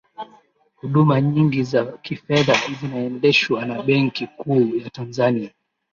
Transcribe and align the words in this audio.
huduma 0.75 1.21
nyingi 1.21 1.63
za 1.63 1.85
kifedha 1.85 2.55
zinaendeshwa 2.81 3.65
na 3.65 3.81
benki 3.83 4.27
kuu 4.27 4.75
ya 4.77 4.89
tanzania 4.89 5.49